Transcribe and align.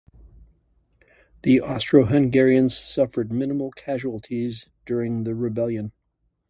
The 1.43 1.61
Austro-Hungarians 1.61 2.75
suffered 2.75 3.31
minimal 3.31 3.69
casualties 3.69 4.67
during 4.87 5.25
the 5.25 5.35
rebellion. 5.35 5.91